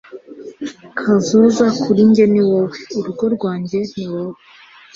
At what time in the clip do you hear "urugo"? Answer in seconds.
2.97-3.25